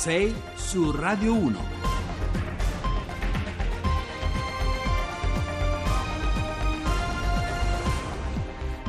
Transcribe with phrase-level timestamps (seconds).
[0.00, 1.58] 6 su Radio 1.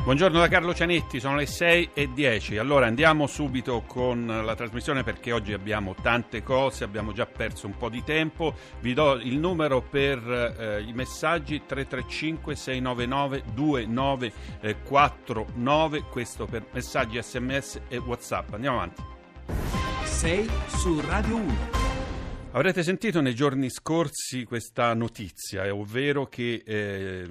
[0.04, 2.56] Buongiorno da Carlo Cianetti, sono le 6 e 10.
[2.56, 7.76] Allora andiamo subito con la trasmissione perché oggi abbiamo tante cose, abbiamo già perso un
[7.76, 8.54] po' di tempo.
[8.80, 17.82] Vi do il numero per eh, i messaggi 335 699 2949, questo per messaggi sms
[17.88, 18.54] e whatsapp.
[18.54, 19.20] Andiamo avanti.
[20.22, 21.54] 6 su Radio 1.
[22.52, 27.26] Avrete sentito nei giorni scorsi questa notizia, ovvero che eh,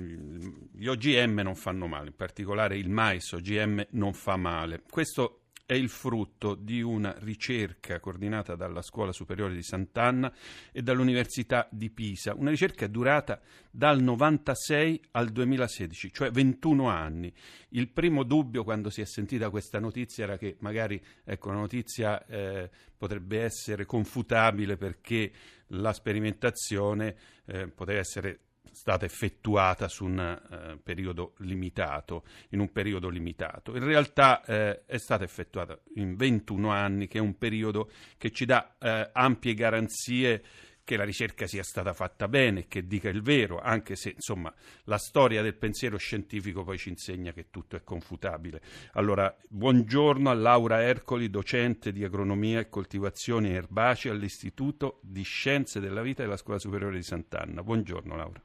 [0.73, 4.81] gli OGM non fanno male, in particolare il mais OGM non fa male.
[4.89, 5.40] Questo
[5.71, 10.29] è il frutto di una ricerca coordinata dalla Scuola Superiore di Sant'Anna
[10.69, 13.39] e dall'Università di Pisa, una ricerca durata
[13.71, 17.33] dal 96 al 2016, cioè 21 anni.
[17.69, 22.25] Il primo dubbio quando si è sentita questa notizia era che magari ecco, una notizia
[22.25, 25.31] eh, potrebbe essere confutabile perché
[25.67, 28.39] la sperimentazione eh, poteva essere
[28.71, 33.75] stata effettuata su un eh, periodo limitato, in un periodo limitato.
[33.75, 38.45] In realtà eh, è stata effettuata in 21 anni, che è un periodo che ci
[38.45, 40.43] dà eh, ampie garanzie
[40.83, 44.53] che la ricerca sia stata fatta bene, che dica il vero, anche se insomma
[44.85, 48.61] la storia del pensiero scientifico poi ci insegna che tutto è confutabile.
[48.93, 56.01] Allora, buongiorno a Laura Ercoli, docente di agronomia e coltivazioni erbacee all'Istituto di Scienze della
[56.01, 57.63] Vita della Scuola Superiore di Sant'Anna.
[57.63, 58.43] Buongiorno Laura.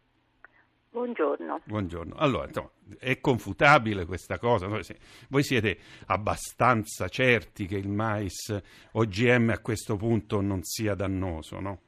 [0.97, 1.61] Buongiorno.
[1.65, 2.15] Buongiorno.
[2.17, 4.67] Allora, insomma, è confutabile questa cosa?
[4.67, 8.59] Voi siete abbastanza certi che il mais
[8.93, 11.81] OGM a questo punto non sia dannoso, no?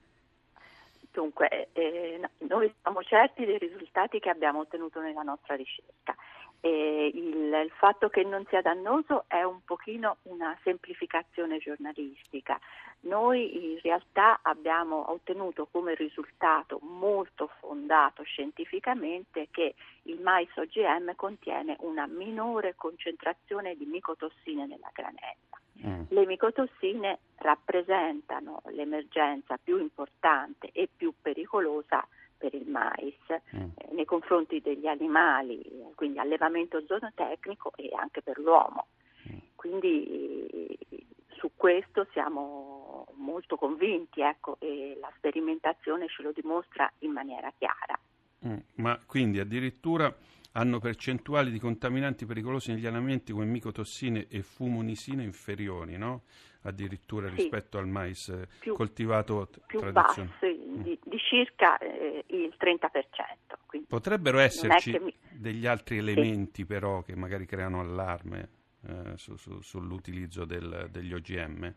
[1.11, 6.15] Dunque, eh, noi siamo certi dei risultati che abbiamo ottenuto nella nostra ricerca.
[6.61, 12.59] E il, il, fatto che non sia dannoso è un pochino una semplificazione giornalistica.
[13.01, 21.77] Noi in realtà abbiamo ottenuto come risultato molto fondato scientificamente che il mais OGM contiene
[21.81, 25.59] una minore concentrazione di micotossine nella granella.
[25.87, 26.03] Mm.
[26.09, 32.05] Le micotossine rappresentano l'emergenza più importante e più pericolosa
[32.39, 33.15] per il mais
[33.55, 33.71] mm.
[33.75, 35.61] eh, nei confronti degli animali,
[35.95, 38.87] quindi allevamento zootecnico e anche per l'uomo.
[39.31, 39.39] Mm.
[39.57, 40.79] Quindi
[41.39, 47.99] su questo siamo molto convinti ecco, e la sperimentazione ce lo dimostra in maniera chiara.
[48.47, 48.59] Mm.
[48.77, 50.15] Ma quindi addirittura
[50.53, 56.23] hanno percentuali di contaminanti pericolosi negli alimenti come micotossine e fumonisine inferiori, no?
[56.63, 57.37] Addirittura sì.
[57.37, 60.33] rispetto al mais più, coltivato più tradizionale.
[60.41, 60.81] Bassi, mm.
[60.83, 63.87] di, di, circa eh, il 30%.
[63.87, 65.15] Potrebbero esserci mi...
[65.31, 66.67] degli altri elementi sì.
[66.67, 68.49] però che magari creano allarme
[68.87, 71.75] eh, su, su, sull'utilizzo del, degli OGM?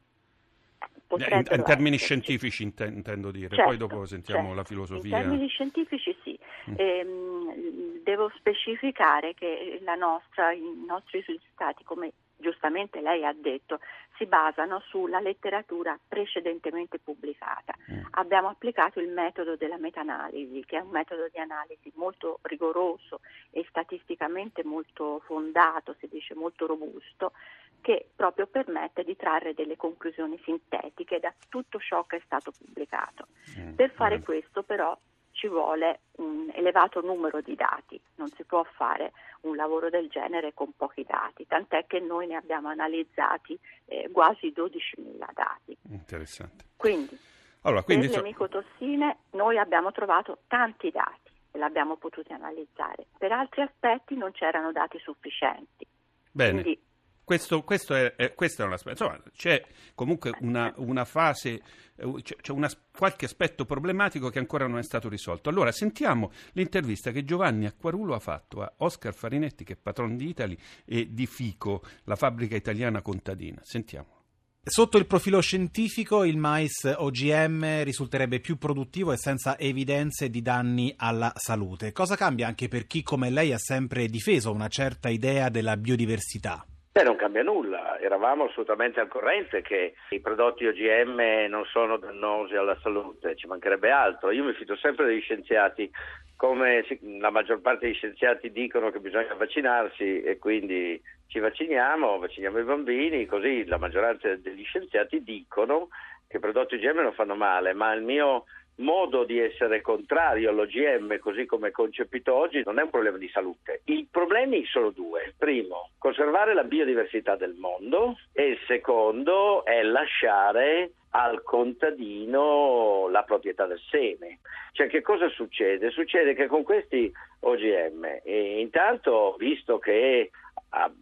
[1.12, 4.56] In, in, termini scientifici intendo dire, certo, poi dopo sentiamo certo.
[4.56, 5.18] la filosofia.
[5.18, 6.40] In termini scientifici sì.
[6.70, 6.74] Mm.
[6.78, 13.80] Ehm, devo specificare che nostra, i nostri risultati, come giustamente lei ha detto,
[14.18, 17.74] si basano sulla letteratura precedentemente pubblicata.
[17.92, 18.04] Mm.
[18.12, 23.22] Abbiamo applicato il metodo della meta-analisi, che è un metodo di analisi molto rigoroso
[23.52, 27.32] e statisticamente molto fondato, si dice molto robusto,
[27.80, 33.28] che proprio permette di trarre delle conclusioni sintetiche da tutto ciò che è stato pubblicato.
[33.58, 33.74] Mm.
[33.76, 34.24] Per fare mm.
[34.24, 34.98] questo però
[35.32, 39.14] ci vuole un elevato numero di dati, non può fare
[39.44, 44.54] un lavoro del genere con pochi dati, tant'è che noi ne abbiamo analizzati eh, quasi
[44.54, 45.78] 12.000 dati.
[45.90, 46.66] Interessante.
[46.76, 47.18] Quindi,
[47.62, 48.22] allora, quindi per so...
[48.22, 54.34] le micotossine noi abbiamo trovato tanti dati e l'abbiamo potuti analizzare, per altri aspetti non
[54.34, 55.88] c'erano dati sufficienti.
[56.30, 56.62] Bene.
[56.62, 56.84] Quindi,
[57.32, 59.06] questo, questo, è, è, questo, è, un aspetto.
[59.06, 59.64] Insomma, c'è
[59.96, 61.62] comunque una, una fase,
[61.96, 65.48] eh, c'è una, qualche aspetto problematico che ancora non è stato risolto.
[65.48, 70.28] Allora, sentiamo l'intervista che Giovanni Acquarulo ha fatto a Oscar Farinetti, che è patron di
[70.28, 73.62] Italy, e di Fico, la fabbrica italiana contadina.
[73.64, 74.20] Sentiamo.
[74.62, 80.94] Sotto il profilo scientifico il mais OGM risulterebbe più produttivo e senza evidenze di danni
[80.98, 81.94] alla salute.
[81.94, 86.66] Cosa cambia anche per chi come lei ha sempre difeso una certa idea della biodiversità?
[86.94, 92.56] Beh, non cambia nulla, eravamo assolutamente al corrente che i prodotti OGM non sono dannosi
[92.56, 94.30] alla salute, ci mancherebbe altro.
[94.32, 95.90] Io mi fido sempre degli scienziati,
[96.36, 96.86] come
[97.20, 102.64] la maggior parte degli scienziati dicono che bisogna vaccinarsi e quindi ci vacciniamo, vacciniamo i
[102.64, 105.88] bambini, così la maggioranza degli scienziati dicono
[106.28, 108.44] che i prodotti OGM non fanno male, ma il mio
[108.78, 113.30] modo di essere contrario all'OGM così come è concepito oggi non è un problema di
[113.30, 113.82] salute.
[113.86, 115.34] I problemi sono due.
[115.38, 123.66] Primo, conservare la biodiversità del mondo e il secondo è lasciare al contadino la proprietà
[123.66, 124.40] del seme.
[124.72, 125.90] Cioè che cosa succede?
[125.90, 130.32] Succede che con questi OGM, intanto visto che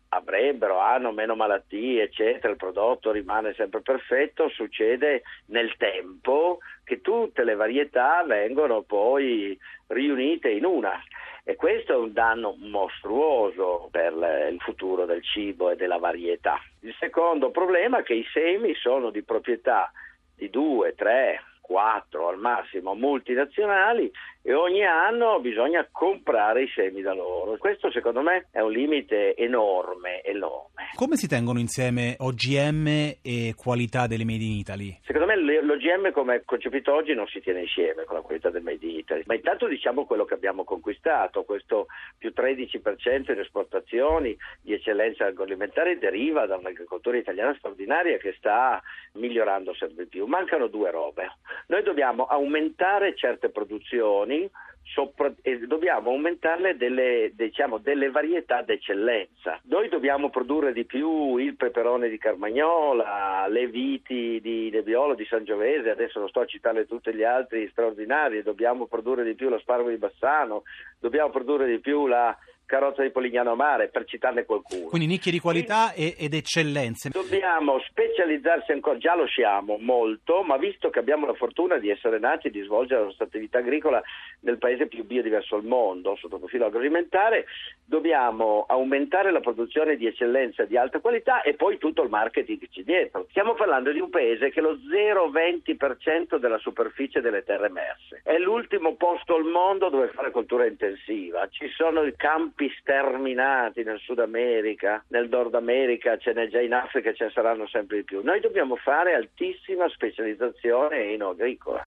[0.09, 7.43] avrebbero, hanno meno malattie, eccetera, il prodotto rimane sempre perfetto, succede nel tempo che tutte
[7.43, 9.57] le varietà vengono poi
[9.87, 10.99] riunite in una.
[11.43, 14.13] E questo è un danno mostruoso per
[14.51, 16.59] il futuro del cibo e della varietà.
[16.81, 19.91] Il secondo problema è che i semi sono di proprietà
[20.35, 24.11] di due, tre, quattro al massimo multinazionali
[24.41, 27.57] e ogni anno bisogna comprare i semi da loro.
[27.57, 30.89] Questo secondo me è un limite enorme, enorme.
[30.95, 32.87] Come si tengono insieme OGM
[33.21, 34.97] e qualità delle Made in Italy?
[35.03, 38.85] Secondo l'OGM come è concepito oggi non si tiene insieme con la qualità del Made
[38.85, 41.87] in Italy, ma intanto diciamo quello che abbiamo conquistato, questo
[42.17, 48.81] più 13% in esportazioni di eccellenza agroalimentare deriva da un'agricoltura italiana straordinaria che sta
[49.13, 50.25] migliorando sempre più.
[50.25, 51.31] Mancano due robe.
[51.67, 54.49] Noi dobbiamo aumentare certe produzioni
[54.83, 59.59] sopra, e dobbiamo aumentarle delle, diciamo, delle varietà d'eccellenza.
[59.63, 65.89] Noi dobbiamo produrre di più il peperone di Carmagnola, le viti di Nebbiolo, di Sangiovese,
[65.89, 69.89] adesso non sto a citare tutti gli altri straordinari, dobbiamo produrre di più lo sparago
[69.89, 70.63] di Bassano,
[70.99, 72.35] dobbiamo produrre di più la
[72.69, 74.89] carrozza di Polignano Mare, per citarne qualcuno.
[74.89, 77.09] Quindi nicchie di qualità e, ed eccellenze.
[77.09, 82.19] Dobbiamo specializzarsi ancora, già lo siamo molto, ma visto che abbiamo la fortuna di essere
[82.19, 83.99] nati e di svolgere la nostra attività agricola
[84.41, 87.45] nel paese più biodiverso al mondo, sotto il profilo agroalimentare,
[87.83, 92.69] dobbiamo aumentare la produzione di eccellenza di alta qualità e poi tutto il marketing che
[92.69, 93.25] c'è dietro.
[93.31, 98.21] Stiamo parlando di un paese che è lo 0,20% della superficie delle terre emerse.
[98.23, 101.47] È l'ultimo posto al mondo dove fare cultura intensiva.
[101.49, 106.59] Ci sono i campi gruppi sterminati nel Sud America, nel Nord America, ce n'è già
[106.59, 108.21] in Africa, ce ne saranno sempre di più.
[108.21, 111.81] Noi dobbiamo fare altissima specializzazione in agricola.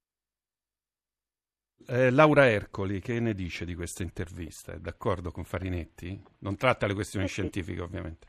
[1.86, 4.72] Eh, Laura Ercoli, che ne dice di questa intervista?
[4.72, 6.18] È d'accordo con Farinetti?
[6.38, 8.28] Non tratta le questioni scientifiche, ovviamente.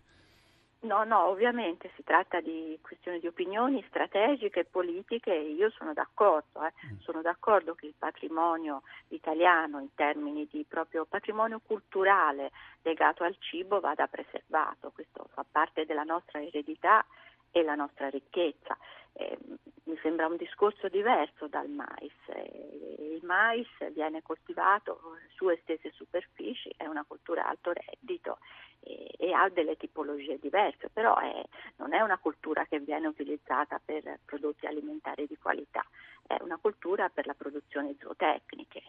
[0.83, 5.93] No, no, ovviamente si tratta di questioni di opinioni strategiche e politiche e io sono
[5.93, 6.73] d'accordo, eh.
[6.87, 6.99] Mm.
[6.99, 12.51] sono d'accordo che il patrimonio italiano in termini di proprio patrimonio culturale
[12.81, 17.05] legato al cibo vada preservato, questo fa parte della nostra eredità
[17.53, 18.75] e la nostra ricchezza.
[19.13, 19.37] Eh,
[19.83, 22.11] mi sembra un discorso diverso dal mais.
[22.25, 24.99] Eh, il mais viene coltivato
[25.35, 28.39] su estese superfici, è una cultura alto reddito
[28.79, 31.43] e, e ha delle tipologie diverse, però è,
[31.75, 35.85] non è una cultura che viene utilizzata per prodotti alimentari di qualità,
[36.25, 38.81] è una cultura per la produzione zootecniche.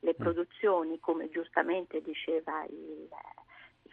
[0.00, 0.22] Le mm.
[0.22, 3.08] produzioni, come giustamente diceva il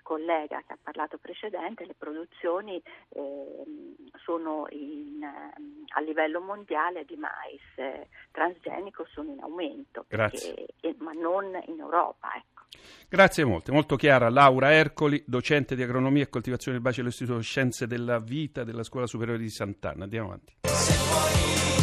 [0.09, 3.63] collega che ha parlato precedente, le produzioni eh,
[4.23, 11.11] sono in, a livello mondiale di mais eh, transgenico sono in aumento, perché, eh, ma
[11.11, 12.29] non in Europa.
[12.35, 12.63] Ecco.
[13.07, 17.85] Grazie molte, molto chiara Laura Ercoli, docente di agronomia e coltivazione del bacino dell'Istituto Scienze
[17.85, 20.05] della Vita della Scuola Superiore di Sant'Anna.
[20.05, 21.78] Andiamo avanti.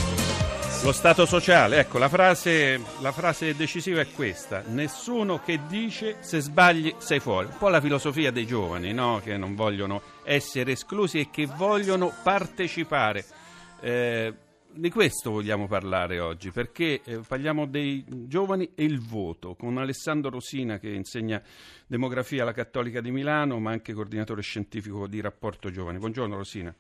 [0.83, 4.63] Lo Stato sociale, ecco, la frase, la frase, decisiva è questa.
[4.69, 7.49] Nessuno che dice se sbagli sei fuori.
[7.49, 9.21] Un po' la filosofia dei giovani, no?
[9.23, 13.25] Che non vogliono essere esclusi e che vogliono partecipare.
[13.81, 14.33] Eh,
[14.71, 20.31] di questo vogliamo parlare oggi, perché eh, parliamo dei giovani e il voto, con Alessandro
[20.31, 21.43] Rosina che insegna
[21.87, 25.99] demografia alla Cattolica di Milano, ma anche coordinatore scientifico di Rapporto Giovani.
[25.99, 26.73] Buongiorno Rosina.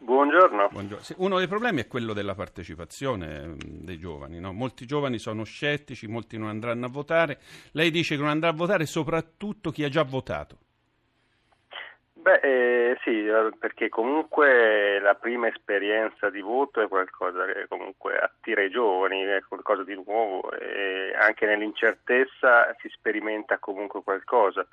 [0.00, 0.68] Buongiorno.
[0.70, 1.04] Buongiorno.
[1.18, 4.40] Uno dei problemi è quello della partecipazione mm, dei giovani.
[4.40, 4.52] No?
[4.52, 7.40] Molti giovani sono scettici, molti non andranno a votare.
[7.72, 10.58] Lei dice che non andrà a votare soprattutto chi ha già votato.
[12.24, 13.28] Beh, eh, sì,
[13.58, 19.42] perché comunque la prima esperienza di voto è qualcosa che comunque attira i giovani, è
[19.46, 24.66] qualcosa di nuovo e anche nell'incertezza si sperimenta comunque qualcosa,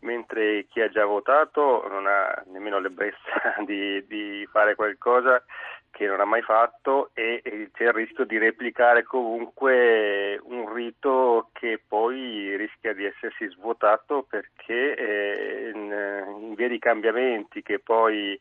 [0.00, 5.40] mentre chi ha già votato non ha nemmeno l'ebbrezza di, di fare qualcosa
[5.90, 11.50] che non ha mai fatto e, e, c'è il rischio di replicare comunque un rito
[11.52, 18.38] che poi rischia di essersi svuotato perché eh, in, in via di cambiamenti che poi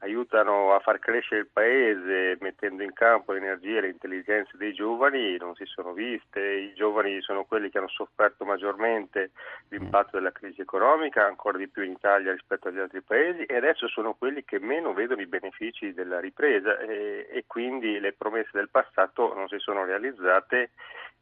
[0.00, 5.36] aiutano a far crescere il paese mettendo in campo l'energia e le intelligenze dei giovani
[5.38, 6.40] non si sono viste.
[6.40, 9.30] I giovani sono quelli che hanno sofferto maggiormente
[9.68, 13.88] l'impatto della crisi economica, ancora di più in Italia rispetto agli altri paesi e adesso
[13.88, 18.68] sono quelli che meno vedono i benefici della ripresa e, e quindi le promesse del
[18.70, 20.70] passato non si sono realizzate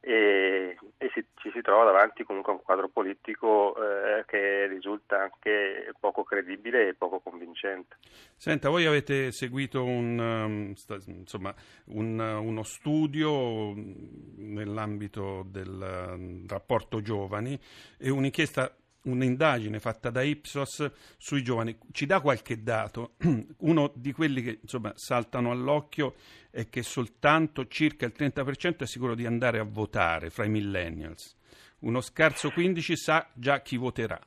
[0.06, 5.20] e, e si, ci si trova davanti comunque a un quadro politico eh, che risulta
[5.20, 7.96] anche poco credibile e poco convincente.
[8.36, 10.74] Senta voi avete seguito un, um,
[11.06, 11.52] insomma,
[11.86, 17.58] un, uh, uno studio nell'ambito del uh, rapporto giovani
[17.98, 18.72] e un'inchiesta
[19.06, 21.76] un'indagine fatta da Ipsos sui giovani.
[21.90, 23.14] Ci dà qualche dato?
[23.58, 26.14] Uno di quelli che insomma, saltano all'occhio
[26.50, 31.34] è che soltanto circa il 30% è sicuro di andare a votare fra i millennials.
[31.80, 34.18] Uno scarso 15% sa già chi voterà.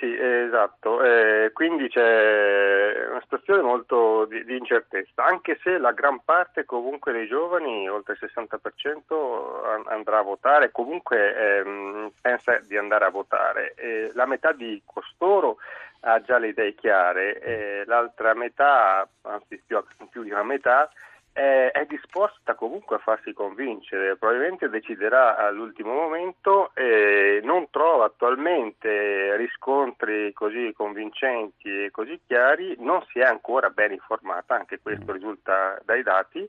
[0.00, 1.02] Sì, esatto.
[1.04, 7.12] Eh, quindi c'è una situazione molto di, di, incertezza, anche se la gran parte comunque
[7.12, 13.74] dei giovani, oltre il 60%, andrà a votare, comunque ehm, pensa di andare a votare.
[13.76, 15.58] Eh, la metà di costoro
[16.00, 19.78] ha già le idee chiare, eh, l'altra metà, anzi più,
[20.08, 20.90] più di una metà,
[21.32, 29.36] è, è, disposta comunque a farsi convincere, probabilmente deciderà all'ultimo momento e non trova attualmente
[29.36, 35.78] riscontri così convincenti e così chiari, non si è ancora ben informata, anche questo risulta
[35.84, 36.48] dai dati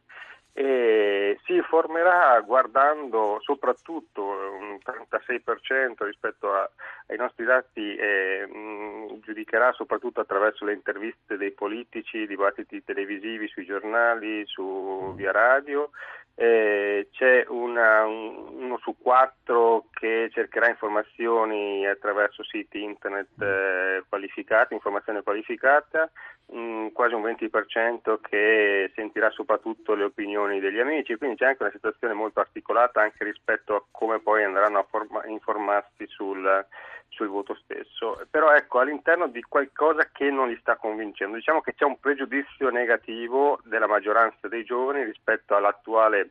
[0.54, 6.70] e si informerà guardando soprattutto un 36% rispetto a,
[7.08, 13.66] ai nostri dati e mh, giudicherà soprattutto attraverso le interviste dei politici, dibattiti televisivi sui
[13.66, 15.90] giornali, su via radio
[16.36, 24.74] eh, c'è una, un, uno su quattro che cercherà informazioni attraverso siti internet eh, qualificati,
[24.74, 26.10] informazione qualificata,
[26.48, 31.64] mh, mm, quasi un 20% che sentirà soprattutto le opinioni degli amici, quindi c'è anche
[31.64, 36.66] una situazione molto articolata anche rispetto a come poi andranno a forma- informarsi sul,
[37.12, 38.20] sul voto stesso.
[38.30, 42.70] Però ecco, all'interno di qualcosa che non li sta convincendo, diciamo che c'è un pregiudizio
[42.70, 46.30] negativo della maggioranza dei giovani rispetto all'attuale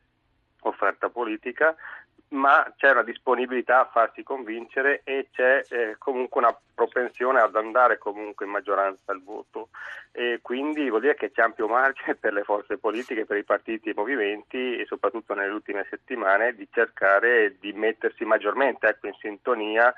[0.62, 1.74] offerta politica,
[2.30, 7.98] ma c'è una disponibilità a farsi convincere e c'è eh, comunque una propensione ad andare
[7.98, 9.68] comunque in maggioranza al voto
[10.12, 13.88] e quindi vuol dire che c'è ampio margine per le forze politiche, per i partiti
[13.88, 19.14] e i movimenti e soprattutto nelle ultime settimane di cercare di mettersi maggiormente ecco, in
[19.20, 19.92] sintonia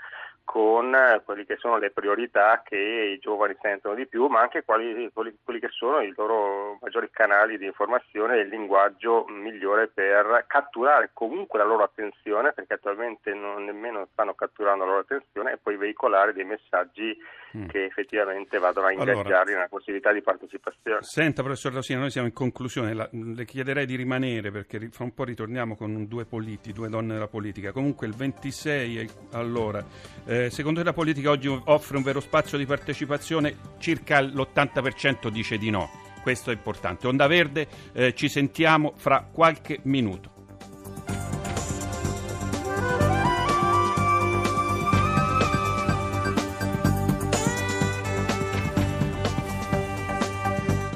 [0.45, 4.65] con eh, quelle che sono le priorità che i giovani sentono di più, ma anche
[4.65, 10.45] quali, quelli, che sono i loro maggiori canali di informazione e il linguaggio migliore per
[10.47, 15.59] catturare comunque la loro attenzione, perché attualmente non nemmeno stanno catturando la loro attenzione, e
[15.63, 17.17] poi veicolare dei messaggi
[17.57, 17.67] mm.
[17.69, 21.03] che effettivamente vadano a ingaggiarli allora, nella possibilità di partecipazione.
[21.03, 25.15] Senta, professor Rosina, noi siamo in conclusione, la, le chiederei di rimanere perché fra un
[25.15, 27.73] po' ritorniamo con due politi, due donne della politica.
[27.73, 29.83] Comunque il 26, allora,
[30.27, 33.57] eh, secondo te la politica oggi offre un vero spazio di partecipazione?
[33.79, 35.91] Circa l'80% dice di no.
[36.23, 37.07] Questo è importante.
[37.07, 40.31] Onda Verde, eh, ci sentiamo fra qualche minuto.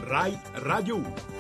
[0.05, 1.36] Rai Radio 1.